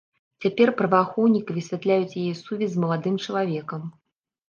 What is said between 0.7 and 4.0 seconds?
праваахоўнікі высвятляюць яе сувязь з маладым чалавекам.